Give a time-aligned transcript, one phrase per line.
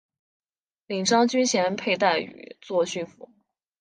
[0.87, 3.29] 领章军衔佩戴于作训服。